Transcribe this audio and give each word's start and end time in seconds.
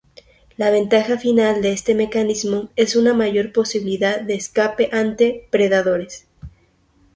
La 0.57 0.71
ventaja 0.71 1.19
final 1.19 1.61
de 1.61 1.73
este 1.73 1.93
mecanismo 1.93 2.69
es 2.75 2.95
una 2.95 3.13
mayor 3.13 3.53
posibilidad 3.53 4.19
de 4.19 4.33
escape 4.33 4.89
ante 4.91 5.47
predadores. 5.51 6.25